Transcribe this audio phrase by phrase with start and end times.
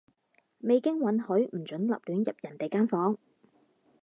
[0.61, 3.19] 未經允許，唔准立亂入人哋間房